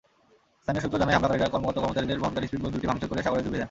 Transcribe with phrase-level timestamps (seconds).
[0.61, 3.59] স্থানীয় সূত্র জানায়, হামলাকারীরা কর্মকর্তা-কর্মচারীদের বহনকারী স্পিডবোট দুটি ভাঙচুর করে সাগরে ডুবিয়ে দেন।